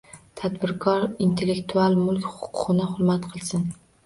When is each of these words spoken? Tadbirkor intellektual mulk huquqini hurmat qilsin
Tadbirkor 0.39 1.03
intellektual 1.25 1.99
mulk 2.07 2.25
huquqini 2.39 2.89
hurmat 2.97 3.31
qilsin 3.37 3.71